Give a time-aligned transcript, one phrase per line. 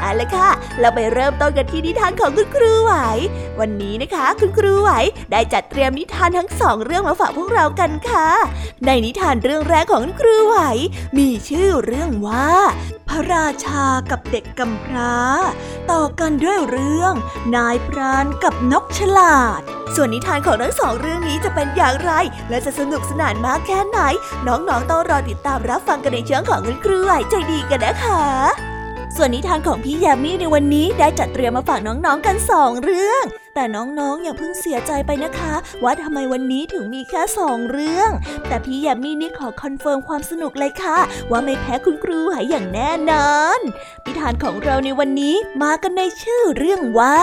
[0.00, 2.92] เอาละค่ะ เราไปเริ่มต้นกันที่นิทานของคุณครูไหว
[3.60, 4.90] วันนี้นะคะ คุณครูไหว
[5.32, 8.28] ได้จัดเตรียมนิทานทั้งสองเรื่องมาฝากพวกเรากันค่ะ
[8.86, 10.56] ในนิทานเรื่องแรกของคุณครูไหว
[11.18, 12.50] มีชื่อเรื่องว่า
[13.08, 15.16] พระราชากับเด็กกำพร้า
[15.90, 17.14] ต่อกันด้วยเรื่อง
[17.56, 19.60] นายพรานกับนกฉลาด
[19.94, 22.12] ส่วนนิทานของทั้งสองเรื่องนี้จะเป็นอย่างไร
[22.50, 23.98] และจะสนุกสนานมากแค่ไหน
[24.46, 28.73] น้องๆต้องรอติดตามรับฟังกันในช่วงของคุณครูไหวใจดีกันนะคะ
[29.16, 38.10] ส่วนนิทานของพี่แยมมี่ในวันนี้ได้จัดเตรียมมาฝากน้องๆกันสองเรื่อง แต่น้องๆ อย่าเพิ่งเสียใจไปนะคะ ว่าทำไมวันนี้ถึงมีแค่สองเรื่อง
[38.48, 40.98] แต่พี่แยมมี่นี่ขอ confirm ความสนุกเลยค่ะ
[41.30, 43.60] ว่าไม่แพ้คุณครูหายอย่างแน่นอน
[44.04, 47.18] นิทานของเราในวันนี้มากันในชื่อเรื่องว่า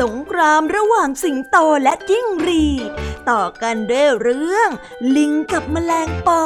[0.00, 2.90] สงครามระหว่างสิงโตและจิ้งหรีด
[3.30, 4.68] ต่อกันด้วยเรื่อง
[5.16, 6.44] ลิงกับแมลงปอ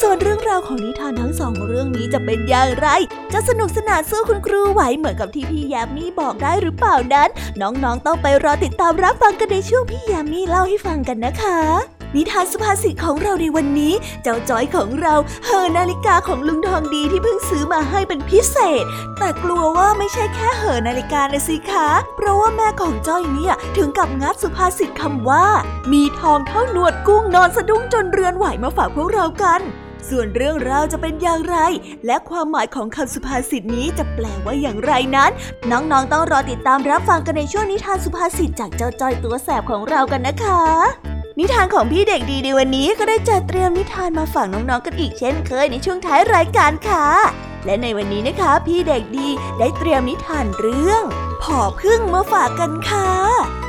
[0.00, 2.88] ส่วนเรื่องราวของนิทานทั้งสองเรื่องนี้จะเป็นอย่างไร
[3.32, 7.28] จะสนุกสนานสู้คุณครูไหวเหมือนกับที่พี่ยามีบอกได้หรือเปล่านั้น
[7.60, 11.58] น้องๆต้องไปรอติดตามรับฟังกันในช่วงพี่ยามีเล่าให้ฟังกันนะคะ
[12.14, 15.14] นิทานสุภาษิตของเราในวันนี้ เจ้าจ้อยของเรา
[15.44, 18.84] เฮอนาฬิกาของลุงทองดีที่เพิ่งซื้อมาให้เป็นพิเศษ
[19.18, 25.46] แต่กลัวว่าไม่ใช่แค่เฮอนาฬิกานะสิคะ เพราะว่าแม่ของจ้อยเนี่ยถึงกับงัดสุภาษิตคำว่า
[25.92, 29.60] มีทองเท่าหนวดกุ้งนอนสะดุ้งจนเรือนไหวมาฝากพวกเรากัน
[30.10, 31.56] ส่วนเรื่องราวจะเป็นอย่างไร
[32.06, 35.30] และความหมายของคำสุภาษิตนี้จะแปลว่าอย่างไรนั้น
[35.70, 40.62] น้องๆต้องรอติดตามรับฟังกันในช่วงนิทานสุภาษิตจากเจ้าจ้อยตัวแสบของเรากันนะคะ
[41.38, 47.06] นิทานของพี่เด็กดีในวันนี้ก็ได้จัดเตรียมนิทานมาฝากน้องๆกันอีกเช่นเคยในช่วงท้ายรายการค่ะ
[47.64, 49.28] และในวันนี้นะคะ พี่เด็กดี
[49.58, 51.02] ได้เตรียมนิทานเรื่อง
[51.42, 53.10] ผอพึ่งมาฝากกันค่ะ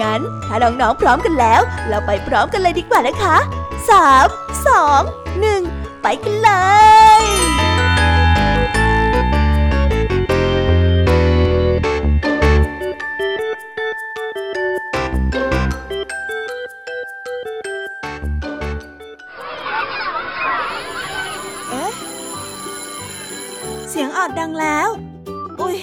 [0.00, 3.36] งั้นถ้าน้องๆพร้อมกันแล้ว เราไปพร้อมกันเลยดีกว่านะคะ
[3.90, 4.26] สาม
[4.66, 5.00] สอง
[5.40, 5.62] หนึ่ง
[6.02, 6.50] ไปกันเล
[7.20, 7.22] ย
[21.70, 21.92] เอ๊ะ
[23.88, 24.88] เสียงออดดังแล้ว
[25.60, 25.76] อุ้ย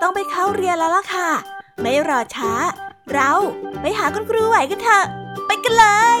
[0.00, 1.28] ต้องไปเข้าเรียนแล้วล่ะค่ะ
[1.80, 2.52] ไม่รอช้า
[3.14, 3.32] เรา
[3.80, 5.04] ไปหาคุณครูไหวกันเถอะ
[5.46, 5.86] ไปกันเล
[6.18, 6.20] ย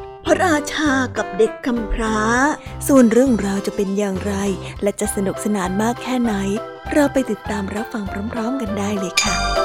[0.31, 2.17] ระราชากับเด็กกำพร้า
[2.87, 4.33] ส่วนเรื่องราวจะเป็นอย่างไร
[4.83, 6.33] และจะสนุกสนานมากแค่ไหน
[6.93, 9.60] เราไปติดตามรับฟังพร้อม ๆ กันได้เลยค่ะ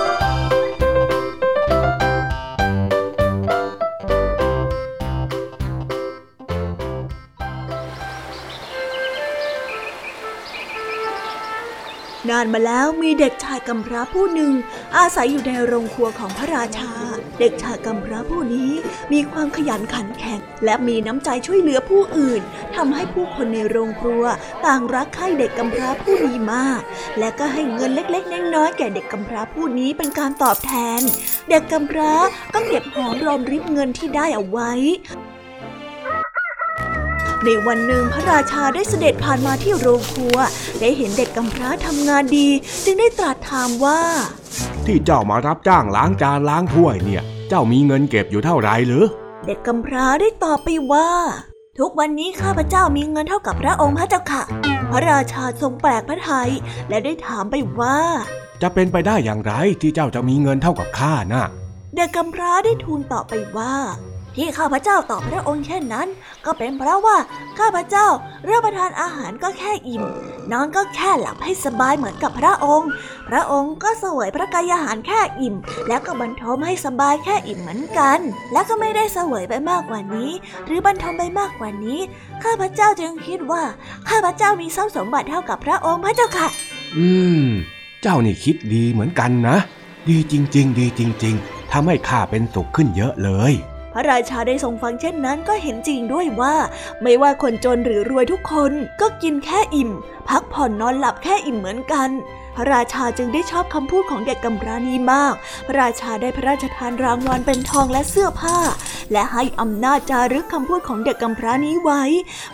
[12.31, 14.53] ณานมาแล้วมีเด็กชายกำพร้าผู้หนึ่ง
[14.97, 16.93] อาศัยอยู่ในโรงครัวของพระราชา
[17.41, 18.71] เด็กชายกำพร้าผู้นี้
[19.13, 22.43] มีความขยันขันแข็ง และมีน้ำใจช่วยเหลือผู้อื่น
[22.77, 24.25] ทำให้ผู้คนในโรงครัว
[24.67, 26.81] ต่างรักใคร่เด็กกำพร้าผู้นี้มาก
[27.19, 31.01] และก็ให้เงินเล็กๆน้อยๆแก่เด็กกำพร้าผู้นี้เป็นการตอบแทน
[31.51, 32.13] เด็กกำพร้า
[32.55, 34.73] ก็เก็บหอมรอมริบเงินที่ได้เอาไว้
[37.47, 40.37] ในวันหนึ่งพระราชาได้เสด็จผ่านมาที่โรงครัว
[40.81, 42.49] ได้เห็นเด็กกำพร้าทำงานดี
[42.85, 44.01] จึงได้ตรัสถามว่า
[44.87, 49.05] ที่เจ้ามารับจ้างล้างจานล้างถ้วยเนี่ย เจ้ามีเงินเก็บอยู่เท่าไหร่หรือ
[49.47, 51.09] เด็กกำพร้าได้ตอบไปว่า
[51.79, 54.43] ทุกวันนี้ข้าพเจ้ามีเงินเท่ากับพระองค์พระเจ้าค่ะ
[54.91, 56.51] พระราชาทรงแปลกพระทัย
[56.89, 57.99] และได้ถามไปว่า
[58.63, 61.45] จะเป็นไปได้อย่างไรที่เจ้าจะมีเงินเท่ากับข้านะ
[61.95, 63.75] เด็กกำพร้าได้ทูลตอบไปว่า
[64.37, 66.09] ที่ข้าพเจ้าตอบพระองค์เช่นนั้น
[66.45, 67.17] ก็เป็นเพราะว่า
[67.59, 68.07] ข้าพเจ้า
[68.49, 70.05] รับประทานอาหารก็แค่อิ่ม
[70.53, 72.89] นอนก็แค่หลับให้สบายเหมือนกับพระองค์
[73.29, 75.55] พระองค์ก็เสวยพระกายอาหารแค่อิ่ม
[75.89, 78.19] แล้วก็บรรทมให้สบายแค่อิ่มเหมือนกัน
[78.53, 80.31] และก็ไม่ได้เสวยไปมากกว่านี้
[80.67, 82.01] หรือบรรทมไปมากกว่านี้
[82.45, 83.63] ข้าพเจ้าจึงคิดว่า
[84.09, 86.49] ข้าพเจ้ามีทรัพย์สมบัติเท่ากับพระองค์พระเจ้าค่ะ
[86.97, 87.09] อื
[87.47, 87.49] ม
[88.03, 89.57] เจ้านี่คิดดีเหมือนกันนะ
[90.09, 93.55] ดีจริง ๆ ดีจริง ๆทำให้ข้าเป็นสุขขึ้นเยอะเลย
[93.97, 96.55] ระราชาได้ทรงฟังเช่นนั้นก็เห็นจริงด้วยว่า
[97.03, 99.91] ไม่ว่าคนจนหรือรวยทุกคนก็กินแค่อิ่ม
[100.29, 102.11] พักผ่อนนอนหลับแค่อิ่มเหมือนกัน
[102.57, 105.35] พระราชาจึงได้ชอบคำพูดของเด็กกำพร้านี้มาก
[105.67, 108.59] พระราชาได้พระราชทานรางวัลเป็นทองและเสื้อผ้า
[109.13, 112.03] และให้อำนาจจารึกคำพูดของเด็กกำพร้านี้ไว้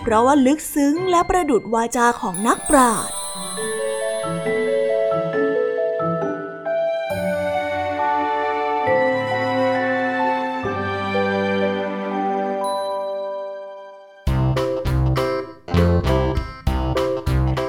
[0.02, 3.14] เพราะว่าลึกซึ้งและประดุดวาจาของนักปราชญ์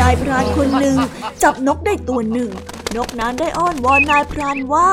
[0.00, 0.96] นายพรานคนหนึ่ง
[1.42, 2.50] จับนกได้ตัวหนึ่ง
[2.96, 4.90] นกนั้นได้อ้อนวอนนายพรานว่า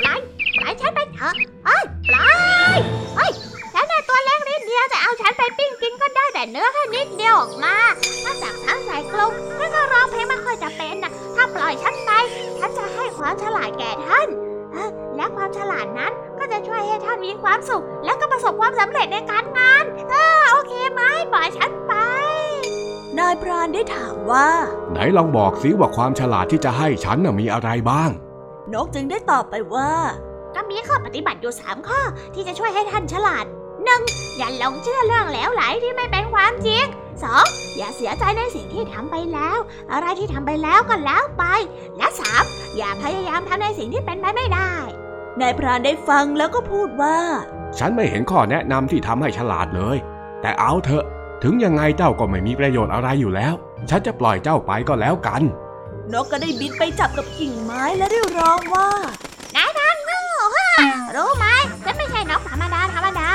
[0.00, 0.20] ปล่อย
[0.56, 1.34] ปล่อยฉันไปเถอะ
[1.66, 2.30] เอ้ยปล่อ
[2.76, 2.78] ย
[3.16, 3.32] เฮ้ย
[3.72, 7.76] ฉันน่ะตัวเล็กนิดเดียวจะเอาฉันไปปิ้งกินก็ได้แต่เนื้อแค่นิดเดียวออกมา
[8.24, 12.10] ถ้าจับทั้งใส่กรงฉันก็ร้องเพลงไม่ค่อยจะเป็นนะถ้าปล่อยฉันไป
[12.58, 14.28] ฉันจะให้ความฉลาดแก่ท่าน
[15.16, 21.02] และความฉลาดนั้นก็จะช่วยให้ท่านมีความสุข และก็ประสบความสำเร็จในการงาน เออโอเคไหม
[21.32, 21.92] ปล่อยฉันไป
[23.20, 24.48] นายพรานได้ถามว่า
[24.90, 28.10] ไหนลองบอกสิว่าความฉลาดที่จะให้ฉันน่ะมีอะไรบ้าง
[28.72, 29.90] นกจึงได้ตอบไปว่า
[30.54, 32.00] ก็มีข้อปฏิบัติอยู่3ข้อ
[32.34, 33.44] ที่จะช่วยให้ท่านฉลาด
[33.90, 34.36] 1.
[34.36, 36.84] อย่าหลงเชื่อเรื่องแล้วไหลที่ไม่เป็นความจริง
[37.30, 37.76] 2.
[37.76, 39.58] อย่าเสียใจในสิ่งที่ทำไปแล้ว
[39.92, 41.44] อะไรที่ทำไปแล้วก็แล้วไป
[41.98, 42.06] และ
[42.42, 42.76] 3.
[42.76, 44.72] อย่าพยายามทำในสิ่งที่เป็นไปไม่ได้
[45.40, 47.18] นายพรานได้ฟังแล้วก็พูดว่า
[47.78, 49.96] ฉันไม่เห็นข้อแนะนำที่ทำให้ฉลาดเลย
[50.42, 51.04] แต่เอาเถอะ
[51.42, 53.54] ถึงยังไงเจ้าก็ไม่มีประโยชน์อะไรอยู่แล้ว
[53.90, 55.42] ฉันจะปล่อยเจ้าไปก็แล้วกัน
[56.12, 58.88] นกก็ได้บินไปจับกับกิ่งไม้และได้ร้องว่า
[59.56, 60.22] นายท่านโง่
[60.54, 60.68] ฮ่า
[61.16, 61.46] รู้ไหม
[61.84, 63.31] ฉันไม่ใช่นกธรรมดาธรรมดานะ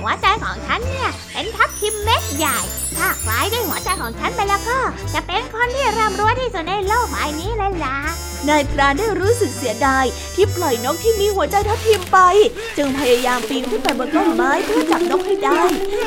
[0.00, 2.58] หัวใจของฉันเนี่ยเป็นทับทิมเม็ดใหญ่
[2.98, 4.78] ถ้าใครได้หัวใจของฉันไปแล้วก็
[5.14, 7.98] จะเป็นคนที่ร่ำรวยที่สุดในโลกใบนี้เลยล่ะ
[8.48, 10.04] นายพรานได้รู้สึกเสียดาย
[10.34, 12.18] ที่ปล่อยนกที่มีหัวใจทับทิมไป
[12.76, 15.60] จึงพยายามปีนขึ้นไปบนต้นไม้เพื่อจับนกให้ได้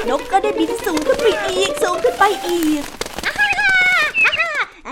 [0.09, 2.83] นกก็ได้บินสูงขึ้นไปอีกสูงขึ้นไปอีก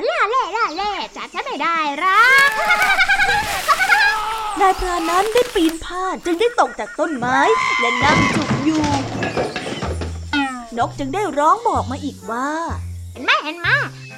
[0.10, 2.50] ล่าเล่ล่าเล่จับฉันไม่ได้รอก
[4.60, 7.38] นายพรานนั้นได้ปีนพลาดจึงได้ตกจากต้นไม้
[7.80, 8.84] และนั่งจุก อยู่
[10.78, 12.48] นกจึงได้ร้องบอกมาอีกว่า
[13.12, 13.68] เห็นไหมเห็นไหม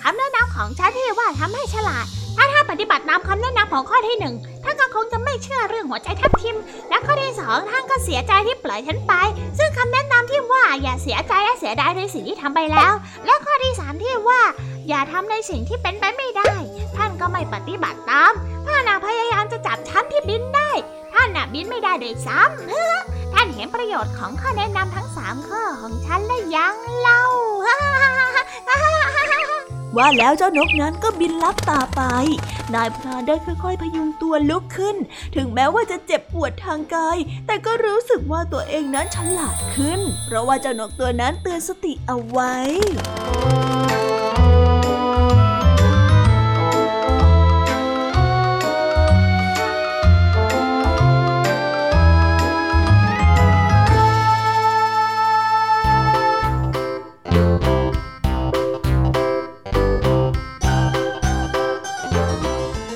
[0.04, 2.06] คำแนะนำของฉันที่ว่าทำให้ฉลาด
[2.38, 6.58] ถ้าถ้านปฏิบัติตามคำแนะนำของข้อที่หนึ่งท่านก็คงจะไม่เชื่อเรื่องหัวใจทับทิม
[6.90, 9.14] และข้อที่สองท่านก็เสียใจที่ปล่อยฉันไป
[9.58, 12.94] ซึ่งคำแนะนำที่ว่าอย่าเสียใจและเสียดายในสิ่งที่ทำไปแล้ว
[13.26, 14.42] และข้อที่สามที่ว่า
[14.90, 16.54] อย่าทำในสิ่งที่เป็นไปไม่ได้
[16.98, 18.34] ท่านก็ไม่ปฏิบัติตาม
[18.68, 20.72] ท่านพยายามจะจับฉันที่บินได้
[21.14, 27.24] ท่านน่ะบินไม่ได้โดยซ้ำ ท่านเห็นประโยชน์ของข้อแนะนำทั้งสามข้อของฉันและยังเล่า
[29.98, 32.02] ว่าแล้วเจ้านกนั้นก็บินลับตาไป
[32.75, 34.96] นายพรานได้ค่อยๆ พยุงตัวลุกขึ้น
[35.36, 42.54] ถึงแม้ว่าจะเจ็บปวดทางกาย แต่ก็รู้สึกว่าตัวเองนั้นฉลาดขึ้น เพราะว่าเจ้านกตัวนั้นเตือนสติเอาไว้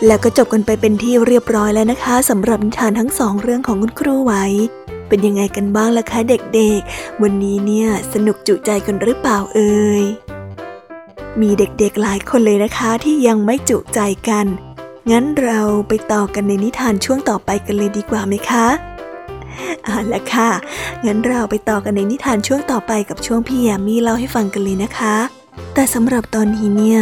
[0.05, 4.33] แล้วก็จบกันไปเป็นที่เรียบร้อยแล้วนะคะสำหรับนิทานทั้งสองเรื่องของคุณครูไหว
[5.07, 10.03] เป็นยังไงกันบ้างล่ะคะเด็กๆ วันนี้เนี่ยสนุกจุใจกันหรือเปล่าเอ่ย
[11.41, 13.99] มีเด็กๆหลายคนเลยนะคะที่ยังไม่จุใจ
[14.29, 14.45] กัน
[15.11, 18.67] งั้นเราไปต่อกันในนิทานช่วงต่อไปกันเลยดีกว่าไหมคะ
[19.83, 20.49] เอาละค่ะ
[21.05, 25.15] งั้นเราไปต่อกันในนิทานช่วงต่อไปกับช่วงพี่ยามีเล่าให้ฟังกันเลยนะคะ
[25.73, 27.01] แต่สำหรับตอนนี้เนี่ย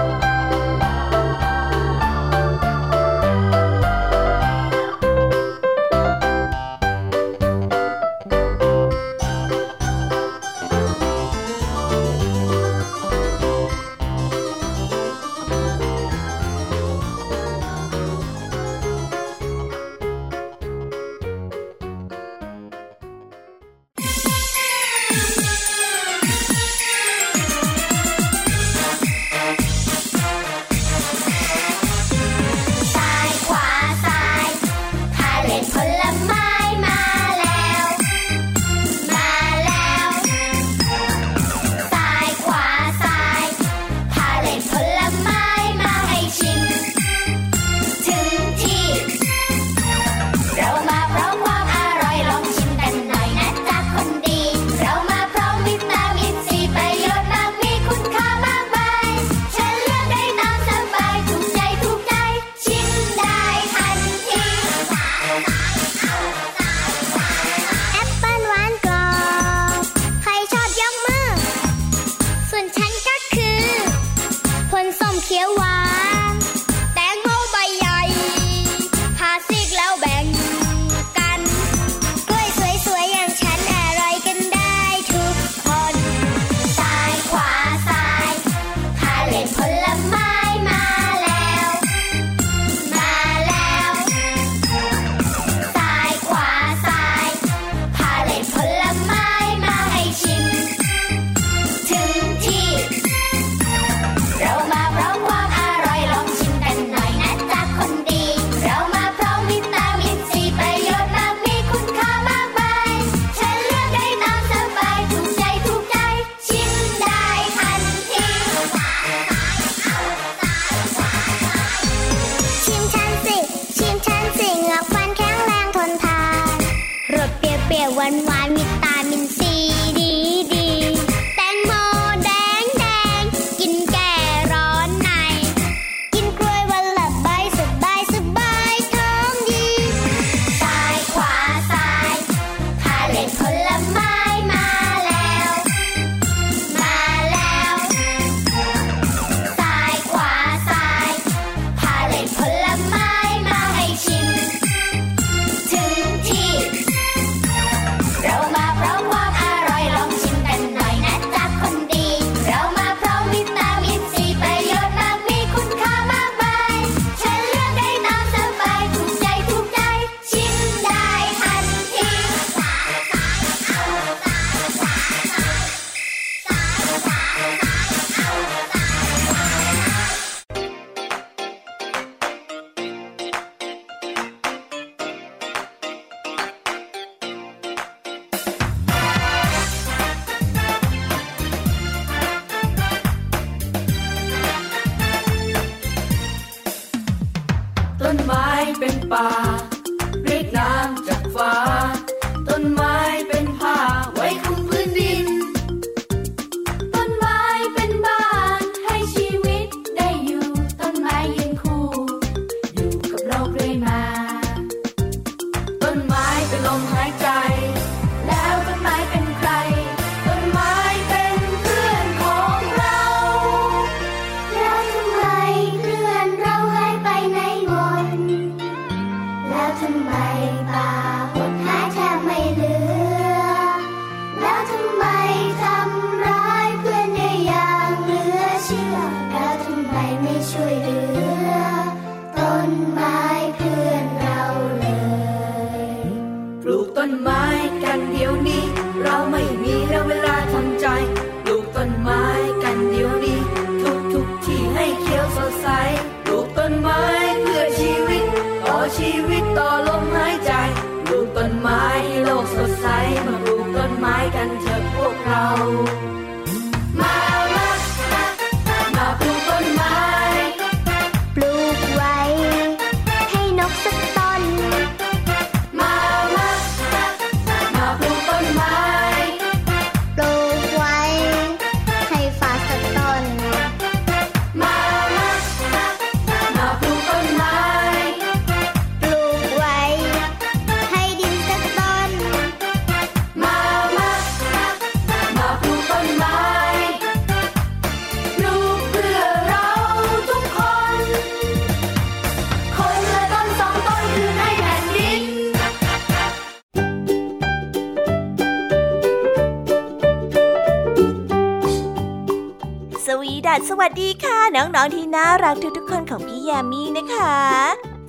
[316.71, 317.35] มีนะคะ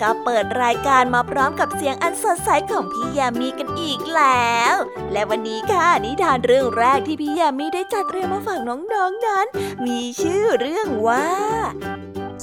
[0.00, 4.74] ก็เปิดรายการมาพร้อมกับเสียงอันสดใสของพี่ยามีกันอีกแล้ว
[5.12, 9.46] และวันนี้ค่ะนิทานเรื่องแรกที่พี่ยามีได้จัดเตรียมมาฝากน้องๆนนั้น
[9.86, 11.28] มีชื่อเรื่องว่า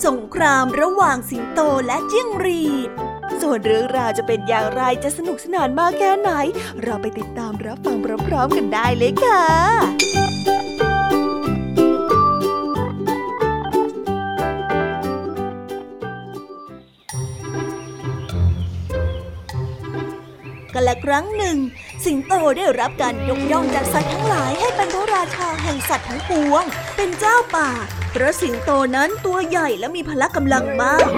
[0.06, 2.90] สงครามระหว่างสิงโตและจิ้งหรีด
[3.42, 6.32] ส่วนเรื่องราวจะเป็นอย่างไรจะสนุกสนานมากแค่ไหน
[6.84, 7.98] เราไปติดตามรับฟัง
[8.28, 10.29] พร้อมๆกันได้เลยค่ะ
[20.80, 21.58] กันละครั้งหนึ่ง
[22.06, 26.64] สิงโตได้รับการยกย่องจากสัตว์ทั้งหลายให้เป็นพระราชาแห่งสัตว์ทั้งปวง
[26.96, 27.70] เป็นเจ้าป่า
[28.12, 31.10] เพราะสิงโตนั้นตัวใหญ่และมีพละกำลังมาก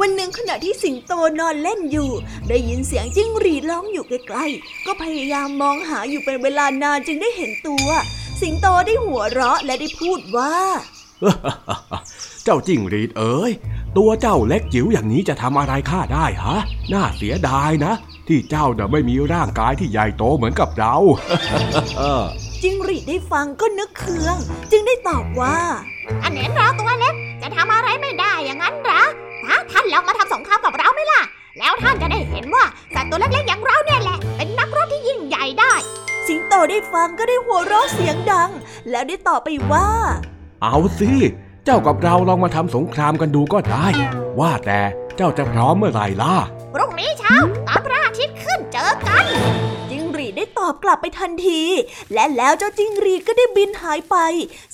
[0.00, 2.10] วันหนึ่งขณะที่สิงโตนอนเล่นอยู่
[2.48, 7.86] ได้ยินเสียงจิ้งหรีดร้องอยู่ใกล้ๆ ก็พยายามมองหาอยู่เป็นเวลานานจึงได้เห็นตัว
[8.40, 10.54] สิงโตได้หัวเราะและได้พูดว่า
[12.44, 13.52] เจ้าจิ้งหรีดเอ๋ย
[13.98, 16.56] ตัวเจ้าเล็กจิ๋วอย่างนี้จะทำอะไรข้าได้ฮะ
[16.92, 17.92] น่าเสียดายนะ
[18.30, 20.94] ที่เจ้าน่ะไม่มีร่างกายที่ใหญ่โตเหมือนกับเรา
[22.62, 24.36] จิ้งหรีดได้ฟังก็นึกเคือง
[24.70, 25.56] จึงได้ตอบว่า
[26.22, 29.02] อันเห็นเราตัวเล็กจะทำอะไรไม่ได้อย่างนั้นเหรอ
[29.46, 31.22] ถ้าท่านลองมาทำสงครามกับเราไหมล่ะ
[31.58, 32.64] แล้วท่านจะได้เห็นว่า
[32.94, 35.74] สัตว์ตัวเล็กๆอย่างเราเนี่ยแหละ เป็นนักรบที่ยิ่งใหญ่ได้
[36.26, 38.50] สิงโตได้ฟังก็ได้หัวเราะเสียงดัง
[38.90, 39.88] แล้วได้ตอบไปว่า
[40.62, 41.10] เอาสิ
[41.64, 43.86] เจ้ากับเราลองมาทำสงครามกันดูก็ได้
[44.40, 44.80] ว่าแต่
[45.16, 46.36] เจ้าจะพร้อมเมื่อไหร่ล่ะ
[46.72, 47.36] พรุ่งนี้เช้า
[47.68, 49.24] ตอนพระอาทิตย์ขึ้นเจอกัน
[49.90, 51.62] จิ้งหรีได้ตอบกลับไปทันที
[52.14, 54.16] และแล้วเจ้าจิ้งหรีก็ได้บินหายไป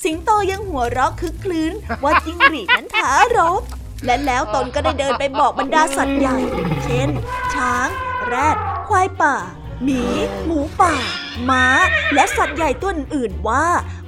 [0.02, 1.72] สิงโตยังหัวเราะคึกคลื้น
[2.04, 3.62] ว่าจิ้งหรีนั้นท้ารบ
[4.04, 6.38] และแล้วตนก็ได้เดินไปบอกบรรดาสัตว์ใหญ่
[6.84, 7.08] เช่น
[7.54, 7.88] ช้าง
[8.26, 8.56] แรด
[8.88, 9.36] ควายป่า
[9.84, 10.02] หมี
[10.44, 10.94] หมูป่า
[11.50, 11.64] ม้า
[12.14, 13.66] และสัตว์ใหญ่ตัวอื่นว่า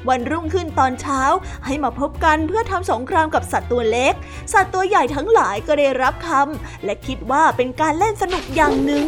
[0.09, 1.23] วันรุ่งขึ้นตอนเช้า
[1.67, 4.15] ให้มาพบกันเพื่อทำสงครามกับสัตว์ตัวเล็ก
[4.53, 9.07] สัตว์ตัวใหญ่ทั้งหลายก็ได้รับคำและคิดว่าเป็นการเล่นสนุกอย่างหนึ่ง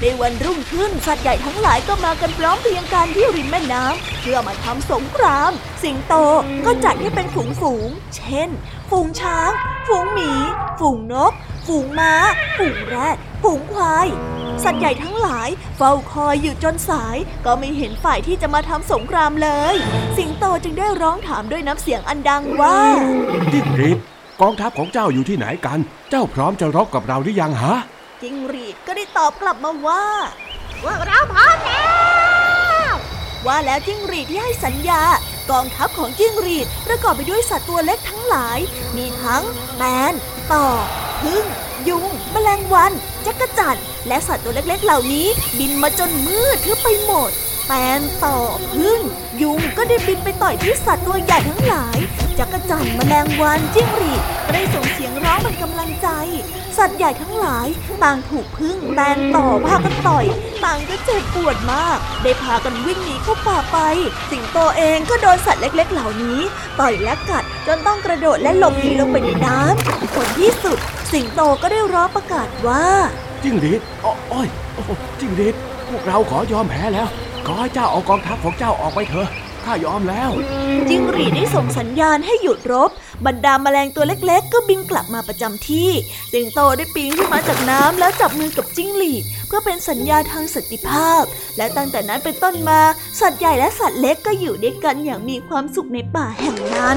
[0.00, 5.50] ในวันรุ่งขึ้นสัตว์ใหญ่ทั้งหลายก็มากันพร้อมเพรียงกันที่ริมแม่น้ำเพื่อมาทำสงคราม
[5.82, 6.14] สิงโต
[6.66, 8.48] ก็จัดให้เป็นฝูงฝูง เช่น
[8.90, 9.50] ฝูงช้าง
[9.88, 10.32] ฝูงหมี
[10.80, 11.32] ฝูงนก
[11.66, 12.14] ฝูงม้า
[12.58, 14.06] ฝูงแรดฝูงควาย
[14.64, 19.74] สัตว์ใหญ่ทั้งหลาย เฝ้าคอยอยู่จนสาย ก็ไม่เห็นฝ่ายที่จะมาทำสงครามเลย
[20.16, 22.78] สิงโตจึงได้ร้องถามด้วยน้ำเสียงอันดังว่า
[23.52, 23.98] จิ้งหรีด
[24.40, 25.78] กองทัพของเจ้าอยู่ที่ไหนกัน
[26.10, 27.76] เจ้าพร้อมจะรบกับเราหรือยังฮะ
[28.22, 30.04] จิงหรีดก็ได้ตอบกลับมาว่า
[30.82, 31.84] พวกเราพร้อมแล้
[32.90, 32.92] ว
[33.46, 35.02] ว่าแล้วจิ้งหรีดที่ให้สัญญา
[35.50, 38.58] กองทัพของจิ้งหรีดประกอบไปด้วยสัตว์ตัวเล็กทั้งหลาย
[38.96, 39.42] มีทั้ง
[39.76, 40.14] แมน
[40.52, 40.66] ต่อ
[41.22, 41.44] พึ่ง
[41.88, 42.92] ยุง แมลงวัน
[43.26, 45.26] จักรจั่นและสัตว์ตัวเล็กๆ เหล่านี้
[45.58, 47.30] บินมาจนมืดทึบไปหมด
[47.66, 48.38] แมนต่อ
[48.74, 49.00] พึ่ง
[49.42, 51.98] ยุงก็ได้บินไปต่อยที่สัตว์ตัวใหญ่ทั้งหลาย
[52.38, 56.08] จักรจั่นแมลงวันจิ้งหรีดก็ได้ส่งเสียงร้องเป็นกำลังใจ
[56.78, 57.66] สัตว์ใหญ่ทั้งหลาย
[58.02, 60.24] ต่างถูกพึ่งแมนต่อพากันต่อย
[60.64, 63.78] ต่างก็เจ็บปวดมาก ได้พากันวิ่งหนีเข้าป่าไป
[64.30, 66.38] สิงโตเองก็โดนสัตว์เล็ก ๆ เหล่านี้
[66.80, 70.78] ต่อยและกัดจนต้องกระโดดและหลบหนีลงไปในน้ำผลที่สุด
[71.12, 72.84] สิงโตก็ได้ร้องประกาศว่า
[73.42, 75.54] จิ้งหรีดอ้อโอ้ยโอ้โหจิ้งหรีด
[75.88, 77.08] พวกเราขอยอมแพ้แล้ว
[77.46, 79.28] ขอให้เจ้าเอากองทัพของเจ้าออกไปเถอะ
[79.64, 80.30] ข้ายอมแล้ว
[80.88, 82.90] จิ้งหรีดได้ส่งสัญญาณให้หยุดรบ
[83.26, 85.90] บรรดาแมลงตัวเล็กๆ ก็บินกลับมาประจำที่
[86.32, 91.22] สิงโตได้ปีนขึ้นมาจากน้ำแล้วจับมือกับจิ้งหรีด เพื่อเป็นสัญญาทางสันติภาพ
[91.56, 92.80] และตั้งแต่นั้นเป็นต้นมา
[93.20, 96.96] สัตว์ใหญ่และสัตว์เล็กก็อยู่ด้วยกันอย่างมีความสุขในป่าแห่งนั้น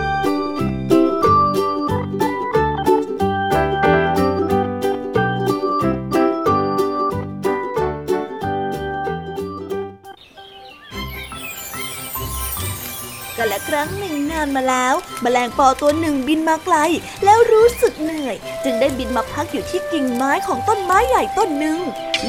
[13.41, 16.75] กันและครั้งหนึ่งนานมาแล้วแมลงปอตัวหนึ่งบินมาไกล
[17.23, 21.79] แล้วรู้สึกเหนื่อย จึงได้บินมาพักอยู่ที่กิ่งไม้ของต้นไม้ใหญ่ต้นหนึ่ง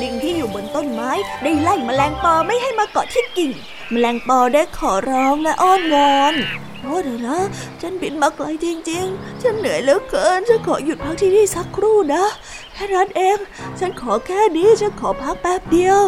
[0.01, 1.11] ลิงที่อยู่บนต้นไม้
[1.43, 3.51] ได้ไล่แมลงปอไม่ให้มาเกาะที่กิ่ง
[3.93, 6.35] แมลงปอได้ขอร้องและอ้อนวอน
[6.83, 7.39] โอ้เดี๋ยวนะ
[7.81, 12.25] ฉันบินมาไกลจริง ๆ ฉันเหนื่อยเหลือเกิน ฉันขอหยุดพักที่นี่สักครู่นะ
[12.83, 13.39] ค่นั้นเอง
[13.81, 16.01] ฉันขอแค่นี้ ฉันขอพักแป๊บเดียว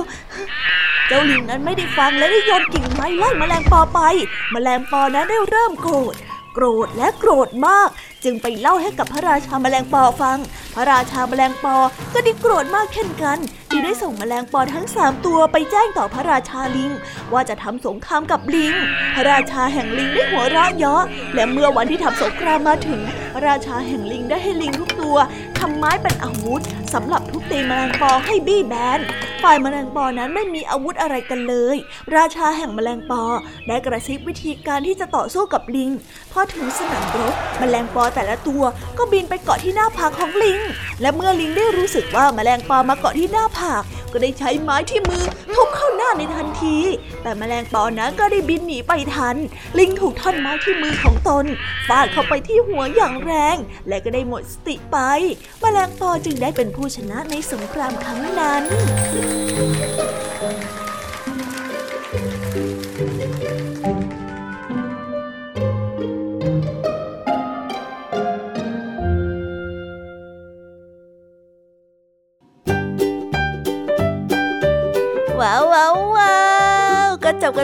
[1.07, 4.01] เจ้าลิงนั้นไม่ได้ฟังและได้โยนกิ่งไม้ไล่แมลงปอไป
[4.53, 6.15] แมลงปอนั้นได้เริ่มโกรธ
[6.55, 7.89] โกรธและโกรธมาก
[8.25, 10.39] จึงไปเล่าให้กับพระราชาแมลงปอฟัง
[10.75, 11.77] พระราชาแมลงปอ
[12.15, 13.39] ก็ได้โกรธมากเช่นกัน
[13.71, 16.93] จึงได้ส่งแมลงปอทั้งสามตัวไปแจ้งต่อพระราชาลิง
[17.33, 18.75] ว่าจะทำสงครามกับลิง
[19.15, 21.03] พระราชาแห่งลิงได้หัวเราะเยาะ
[21.35, 23.01] และเมื่อวันที่ทำสงครามมาถึง
[23.35, 25.17] พระราชาแห่งลิงได้ให้ลิงทุกตัว
[25.59, 26.63] ทำไม้เป็นอาวุธ
[26.95, 29.01] สำหรับทุบตีแมลงปอให้บี้แบน
[29.43, 31.77] ฝ่ายแมลงปอนั้นไม่มีอาวุธอะไรกันเลย
[32.17, 33.23] ราชาแห่งแมลงปอ
[33.69, 35.91] ได้กระซิบวิธีการที่จะต่อสู้กับลิง
[36.33, 38.63] พอถึงสนามรบแมลงปอแต่ละตัว
[38.99, 40.61] ก็บินไปเกาะที่หน้าผากของลิง
[41.01, 45.25] และเมื่อลิงได้รู้สึกว่าแมลงปอมาเกาะที่หน้าผาก ก็ได้ใช้ไม้ที่มือ
[45.55, 46.77] ทุบเข้าหน้าในทันที
[47.23, 49.37] แต่แมลงปอนั้นก็ได้บินหนีไปทัน
[49.79, 51.45] ลิงถูกท่อนไม้ที่มือของตน
[51.89, 53.57] ฟาดเข้าไปที่หัวอย่างแรง
[53.89, 54.99] และก็ได้หมดสติไป
[55.61, 58.63] แมลงปอจึงได้เป็นผู้ชนะในสงครามครั้งนั้น
[60.45, 60.84] ว้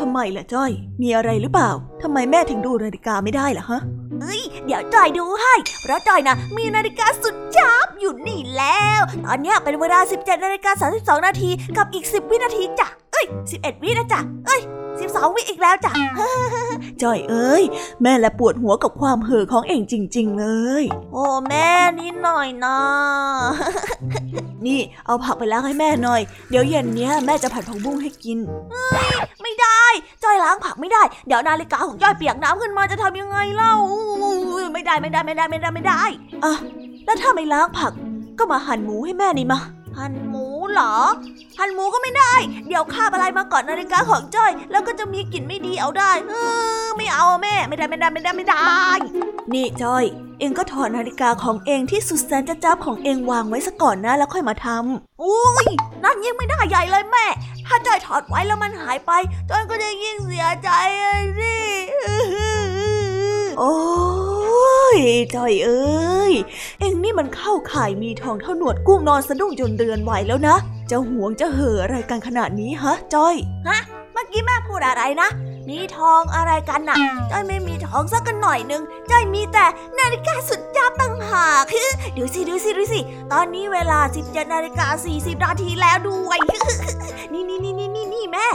[0.00, 0.70] ทำไมล่ะจ้อย
[1.02, 1.70] มีอะไรหรือเปล่า
[2.02, 3.80] ทำไมแม่ถึงดูนาฬิกาไม่ได้ล่ะฮะ
[4.20, 14.60] เอ้ย เดี๋ยวจอยดูให้ เพราะจอยนะมีนาฬิกาสุดชาร์ปอยู่นี่แล้ว ตอนนี้เป็นเวลา 17นาฬิกา32นาทีกับอีก 10 วินาทีจ้ะ เอ้ย 11 วินะจ้ะ เอ้ย
[15.00, 15.92] 12 วิอีกแล้วจ้ะ
[17.02, 17.62] จ้อยเอ้ย
[18.02, 20.46] แม่ละปวดหัวกับความเห่อของเองจริง ๆ เล
[20.82, 21.68] ย โอ้แม่
[22.00, 22.78] นิดหน่อยนะ
[24.66, 28.38] นี่เอาผักไปล้างให้แม่หน่อย เดี๋ยวเย็นเนี้ยแม่จะผัดผักบุ้งให้กิน
[29.42, 29.82] ไม่ได้
[30.22, 33.74] จอยล้างผักไม่ได้ เดี๋ยวนาฬิกาของจอยเปียกน้ำขึ้นมาจะทำยังไงเล่า
[34.72, 36.02] ไม่ได้ไม่ได้ไม่ได้ไม่ได้ไม่ได้
[36.44, 36.52] อะ
[37.04, 37.92] แล้วถ้าไม่ล้างผัก
[38.38, 39.60] ก็มาหั่นหมูให้แม่นี่มา
[39.98, 40.94] หั่นหมูเหรอ
[41.58, 42.34] หั่นหมูก็ไม่ได้
[42.68, 46.34] เดี๋ยวคาบอะไรมาก่อนนาฬิกาของจ้อย แล้วก็จะมีกลิ่นไม่ดีเอาได้ เอ
[46.84, 48.66] อไม่เอาอะแม่ ไม่ได้ไม่ได้ไม่ได้ไม่ได้
[49.52, 50.04] นี่จ้อย
[50.40, 55.66] เองก็ถอดนาฬิกาของเองที่สุดแสนจะจับของเองวางไว้ซะก่อนนะแล้วค่อยมาทำอุ้ย
[56.04, 57.26] นั่นยิ่งไม่ได้ใหญ่เลยแม่
[57.66, 59.12] ถ้าจ้อยถอดไว้แล้วมันหายไป
[59.50, 61.54] จ้อยก็จะยิ่งเสียใจเลยสิ
[63.58, 63.74] โอ้
[64.96, 64.98] ย
[65.34, 66.34] จอยเอ้ย
[66.80, 70.56] เอ็งนี่มันเข้าข่ายมีทองเท่าหนวดกุ้งนอนสะดุ้งจนเรือนไหวแล้วนะ
[70.90, 73.34] จะห่วงจะเห่ออะไรกันขนาดนี้ฮะจอย
[73.68, 73.78] ฮะ
[74.12, 75.28] เมื่อกี้แม่พูดอะไรนะ
[75.68, 76.98] มีทองอะไรกันน่ะ
[77.30, 79.64] จ้อยไม่มีทองสักกันหน่อยนึงจ้อยมีแต่
[79.98, 81.74] นาฬิกาสุดยอดตั้งหาก
[82.16, 83.00] ดูสิดูสิดูสิ
[83.32, 86.38] ตอนนี้เวลา17นาฬิกา40นาทีแล้วด้วย
[87.32, 88.46] นี่นี่นี่นี่นี่นี่แม่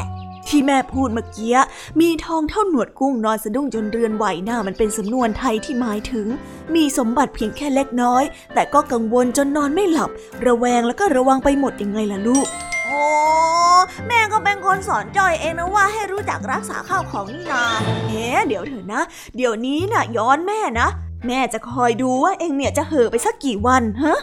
[0.49, 1.55] ที่แม่พูดเมื่อกี้
[2.01, 6.27] มีทองเท่าหนวดกุ้งนอนสะดุ้งจนเรือนไหวหน้ามันเป็นสำนวนไทยที่หมายถึง
[6.75, 10.09] มีสมบัติเพียงแค่เล็กน้อย แต่ก็กังวลจนนอนไม่หลับ
[10.45, 12.47] ระแวงแล้วก็ระวังไปหมดยังไงล่ะลูก
[12.85, 13.01] โอ้
[14.07, 17.63] แม่ก็เป็นคนสอนจอยเองนะว่าให้รู้จักรักษาข้าวของนี่นา
[18.07, 19.01] เอ๊เดี๋ยวเถอะนะ
[19.35, 20.87] เดี๋ยวนี้น่ะย้อนแม่นะ
[21.27, 24.19] แม่จะคอยดูว่าเองเนี่ยจะเห่อไปสักกี่วันฮะ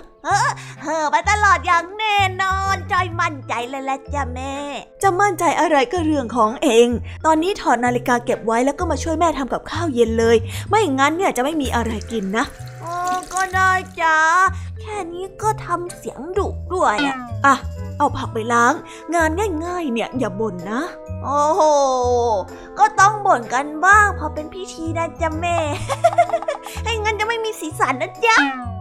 [0.82, 4.54] เห่อไปตลอดอย่างแน่นอนจอยมั่นใจเลยแหละจ้ะแม่
[5.02, 6.88] จะมั่นใจอะไรก็เรื่องของเอง
[7.26, 10.36] ตอนนี้ถอดนาฬิกาเก็บไว้แล้วก็มาช่วยแม่ทำกับข้าวเย็นเลย
[10.68, 12.44] ไม่อย่างั้นเนี่ยจะไม่มีอะไรกินนะ
[12.80, 12.94] โอ้
[13.32, 14.16] ก็ได้จ้า
[14.80, 17.54] แค่นี้ก็ทำเสียงดุด้วยอะอะ
[17.98, 18.74] เอาผักไปล้าง
[19.14, 19.30] งาน
[19.64, 20.80] ง่ายๆ เนี่ยอย่าบ่นนะ
[21.24, 21.62] โอ้โห
[22.78, 25.58] ก็ต้องบ่นกันบ้างเพอเป็นพิธีนะจ๊ะแม่
[26.84, 28.36] ให้งั้นจะไม่มีสีสันนะจ๊ะ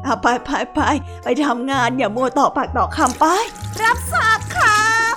[0.06, 0.79] อะไปไปไป
[1.23, 3.25] ไปทำงานอย่ามัวต่อปากต่อคำไป
[3.82, 5.15] รับทราบครับ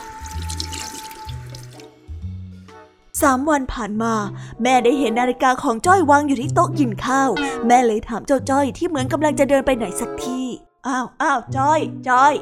[3.23, 4.15] สามวันผ่านมา
[4.63, 7.31] แม่ได้เห็นนาฬิกาของจ้อยวางอยู่ที่โต๊ะกินข้าว
[7.67, 10.41] แม่เลยถามเจ้าจ้อยที่เหมือนกำลังจะเดินไปไหนสักที
[10.87, 12.35] อ้าวอ้าวจ้อย จ้อย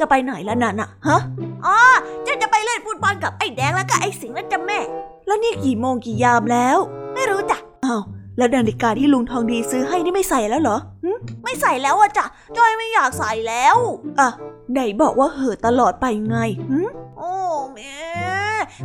[0.00, 1.20] จะไปไหนละนั่นอะฮะ
[1.66, 1.76] อ๋อ
[2.24, 4.78] เจะจะไปเล่นฟุตบอลกับไอ้แดงแล้วก็ไอ้สิงห์นะจ๊ะแม่
[5.26, 6.78] แล้วนี่กี่โมงกี่ยามแล้ว
[7.14, 8.02] ไม่รู้จ้ะอ้าว
[8.36, 11.10] แล้วนาฬิกาที่ลุงทองดีซื้อให้นี่ไม่ใส่แล้วเหรอหึ
[11.44, 13.76] ไม่ใส่แล้วอะจ้ะจอยไม่อยากใส่แล้ว
[14.20, 14.28] อะ
[14.72, 16.36] ไหนบอกว่าเห่อตลอดไปไง
[16.70, 16.80] หึ
[17.18, 17.32] โอ้
[17.72, 17.98] แม่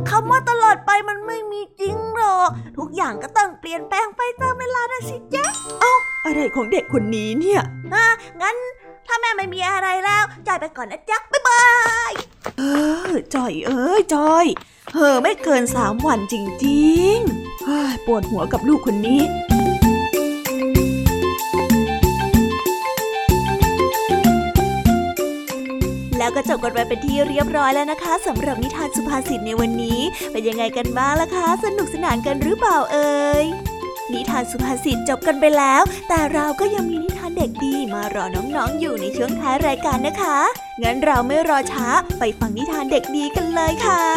[0.08, 5.46] คำว่าตลอดไปมันไม่มีจริงหรอก ทุกอย่างก็ต้องเปลี่ยนแปลงไปตามเวลานะสิจ๊ะ
[6.24, 7.60] อะไรของเด็กคนนี้เนี่ย
[7.94, 8.06] อะ
[8.42, 8.56] งั้น
[9.06, 11.64] ถ้าแม่ไม่มีอะไรแล้ว จอยไปก่อนนะจ๊ะ บ๊ายบา
[12.10, 12.12] ย
[12.58, 12.62] เอ
[13.08, 14.46] อจอยเอ้ยจอย
[14.94, 16.34] เห่อไม่เกินสามวันจ
[16.66, 19.22] ริงๆเฮ้ยปวดหัวกับลูกคนนี้
[26.18, 30.00] แล้วก็จบกันไปเป็นที่เรียบร้อยแล้วนะคะสำหรับนิทานสุภาษิตในวันนี้
[30.32, 33.44] เป็นยังไงกันบ้างล่ะคะ สนุกสนานกันหรือเปล่าเอ่ย
[34.12, 40.36] นิทานสุภาษิตจบกันไปแล้ว แต่เราก็ยังมีนิทาน เด็กดีมารอน้องๆอยู่ในช่วงท้ายรายการนะคะ
[40.82, 41.88] งั้นเราไม่รอช้า
[42.18, 44.02] ไปฟังนิทานเด็กดีกันเลยค่ะ「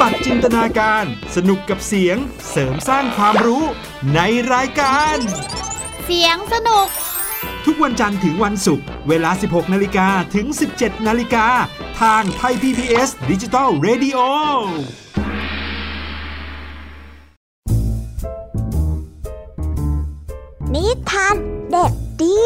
[0.00, 1.04] บัดจินตนาการ
[1.36, 2.16] สนุกกับเสียง
[2.50, 3.64] เสริมสร้างความรู้
[4.14, 4.20] ใน
[4.52, 5.16] รายการ
[6.04, 6.88] เสียงสนุก
[7.66, 10.46] ทุกวันจันทร์ถึงวันศุกร์เวลา 16 นาฬิกาถึง
[10.76, 11.46] 17 นาฬิกา
[12.00, 14.18] ทางไทย PPS ดิจิตอล Radio
[20.74, 21.36] นิทาน
[21.70, 22.38] เด็กดี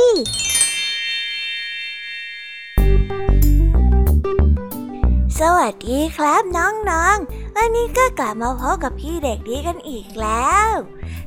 [5.56, 10.70] วัสดีครับน้องๆ วันนี้ก็กลับมาพบกับพี่เด็กดีกันอีกแล้ว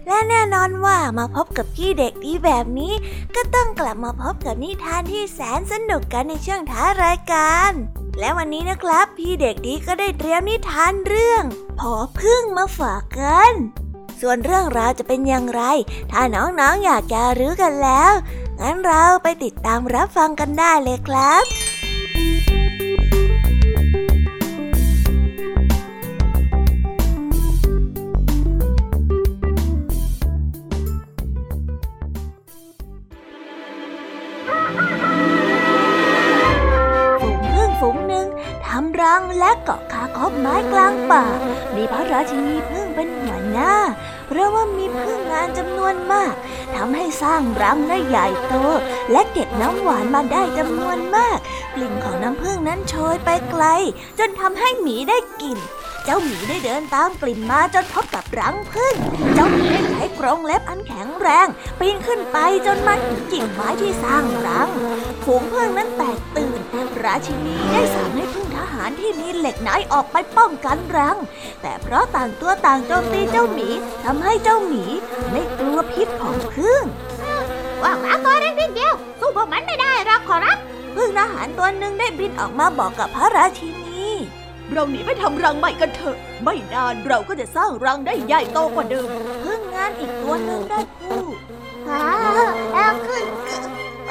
[0.07, 2.93] และแน่นอนว่ามาพบกับพี่เด็กดีแบบนี้
[3.35, 7.71] ก็ต้องกลับมาพบกับนิทานที่แสนสนุกกันในช่วงท้ายรายการ
[8.19, 11.43] และวันนี้นะครับ พี่เด็กดีก็ได้เตรียมนิทานเรื่อง
[11.79, 13.53] พอพึ่งมาฝากกัน
[14.21, 15.61] ส่วนเรื่องราวจะเป็นอย่างไร
[16.11, 18.11] ถ้าน้องๆออยากจะรู้กันแล้ว
[18.59, 21.43] งั้นเราไปติดตามรับฟังกันได้เลยครับ
[22.79, 22.86] ฝู
[39.01, 41.23] รังและเกาะคาคบไม้กลางป่า
[41.75, 43.73] มีพระราชินีพึ่งเป็นหัวหน้า
[44.27, 46.33] เพราะว่ามีพึ่งงานจำนวนมาก
[46.75, 48.53] ทำให้สร้างรังได้ใหญ่โต
[49.11, 51.37] และเก็บน้ำหวานมาได้จำนวนมาก
[51.75, 53.63] กลิ่นของน้ำพึ่งนั้นโชยไปไกล
[54.19, 55.59] จนทำให้หมีได้กลิ่น
[56.09, 58.95] เจ้าหมีได้เดินตามกลิ่นมาจนพบกับรังพึ่ง
[59.35, 61.47] เจ้าหมีได้ใช้กรงเล็บอันแข็งแรง
[61.79, 64.69] ปีนขึ้นไปจนมาถึงกิ่งไม้ที่สร้างรัง
[65.23, 66.59] ฝูงพึ่งนั้นแตกตื่น
[67.03, 71.17] ราชินีได้สั่งให้พึ่งทหารที่มีเหล็กไหนออกไปป้องกันรัง
[71.61, 73.69] แต่เพราะต่างตัวต่างโจมตีเจ้าหมี
[74.05, 74.83] ทำให้เจ้าหมี
[75.31, 76.81] ไม่กลัวพิษของพึ่ง
[77.83, 80.57] ว่างหมาตัวเล็กนิดเดียวสู้พวกมันไม่ได้หรอกขอรับ
[80.95, 83.86] พึ่งทหารตัวหนึ่งได้บินออกมาบอกกับพระราชินี
[84.73, 89.07] เราหนีไปทำรังใหม่กันเถอะ ไม่นานเราก็จะสร้างรังได้ใหญ่โตกว่าเดิม
[89.43, 91.35] พึ่งงานอีกตัวหนึ่งได้พูด
[91.89, 92.03] อ่า
[92.73, 93.25] เอาขึ้น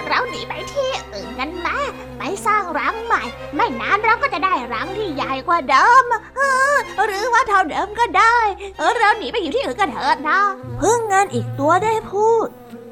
[0.07, 1.76] เราหนีไปที่อื่นกันมา
[2.18, 3.22] ไปสร้างรังใหม่
[3.57, 6.04] ไม่นานเราก็จะได้รังที่ใหญ่กว่าเดิม
[6.36, 6.40] เอ
[6.74, 6.76] อ
[7.07, 8.36] หรือว่าเท่าเดิมก็ได้
[8.78, 10.40] เออเราหนีไปอยู่ที่อื่นกันเถิดนะ
[10.80, 12.46] พึ่งงานอีกตัวได้พูด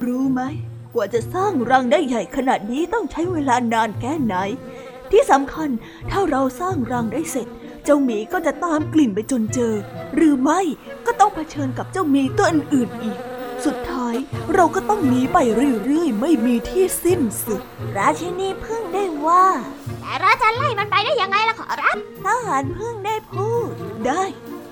[0.05, 0.43] รู้ไหม
[0.95, 4.37] กว่าจะสร้างรังได้ใหญ่ขนาดนี้ต้องใช้เวลานานแค่ไหน
[5.15, 5.71] ที่สำคัญ
[6.11, 7.49] ถ้าเราสร้างรังได้เสร็จ
[7.85, 9.75] เจ้าหมีก็จะตามกลิ่นไปจนเจอ
[10.15, 10.61] หรือไม่
[11.07, 13.19] ก็ต้องเผชิญกับเจ้าหมีตัวอื่นๆอีก
[13.65, 14.15] สุดท้าย
[14.55, 15.39] เราก็ต้องหนีไป
[15.85, 17.61] เรื่อยๆ ไม่มีที่สิ้นสุด
[17.97, 19.47] ราชินีพึ่งได้ว่า
[20.01, 23.71] แต่เราจะไล่มันไปได้ยังไงล่ะขอรับทหารพึ่งได้พูด
[24.07, 24.23] ได้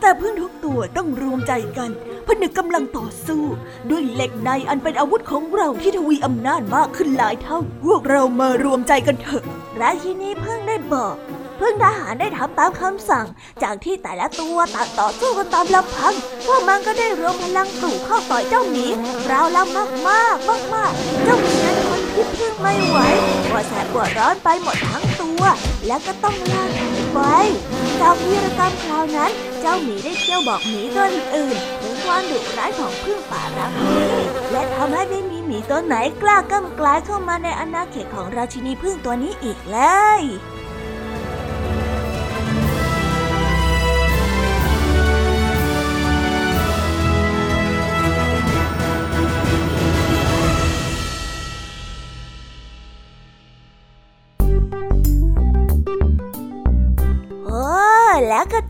[0.03, 1.91] แต่พึ่งทุกตัวต้องรวมใจกัน
[2.27, 3.43] ผนึกกำลังต่อสู้
[3.91, 9.45] ด้วยเหล็กในอันเป็นอาวุธของเราที่ทวีอำนาจมากขึ้นหลายเท่า พวกเรามารวมใจกันเถอะ
[9.81, 11.15] ราชินีพึ่งได้บอก
[11.61, 13.27] พึ่งทหารได้ทำตามคำสั่ง
[13.63, 16.15] จากที่แต่ละตัวต่างต่อสู้กันตามลำพัง
[16.47, 18.87] พวกมันก็ได้รวมพลังกลุ่เข้าต่อยเจ้าหมี
[19.31, 20.93] ราวลำมากมากมากมาก
[21.25, 22.99] เจ้าหมีนั้นทนพิษพึ่งไม่ไหว
[23.49, 25.43] ปวดแสบปวดร้อนไปหมดทั้งตัว
[25.87, 26.65] และก็ต้องลา
[27.15, 27.21] ไป
[28.01, 29.33] จากวีรกรรมคราวนั้น
[29.65, 34.03] เจ้าหมีได้เที่ยวบอกหมีตัวอื่นถึงความดุร้ายของพึ่งป่ารักนี้
[34.53, 39.79] และทำให้ไม่มีหมีตัวไหนกล้าก้ากลายเข้ามาในอาณาเขตของราชินีพึ่งตัวนี้อีกเล
[40.21, 40.23] ย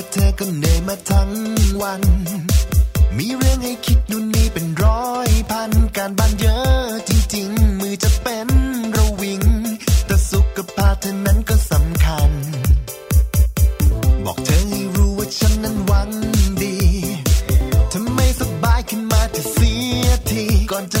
[0.00, 1.30] ว่าเธอก็เหนื่อยมาทั้ง
[1.80, 2.02] วัน
[3.16, 8.48] มีเรื่องให้คิดนู่นนี่เป็นร้อยพัน การบ้านเยอะจริงๆ มือจะเป็น
[8.96, 9.42] ระวิง
[10.06, 12.30] แต่สุขภาพเธอนั้นก็สำคัญ
[14.24, 16.10] บอกเธอให้รู้ว่าฉันนั้นหวัง
[16.62, 16.76] ดี
[17.92, 19.72] ทำไมสบายขึ้นมาจะเสี
[20.04, 21.00] ยทีก่อนจะ